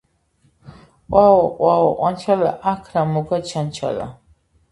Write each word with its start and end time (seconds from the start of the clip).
ყვაო 1.15 1.35
ყვაო 1.59 1.87
ყვანჩალა 1.99 2.51
აქ 2.71 2.81
რამ 2.95 3.07
მოგაჩანჩლა 3.19 4.09